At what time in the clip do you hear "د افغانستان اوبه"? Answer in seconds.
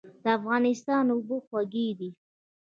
0.23-1.37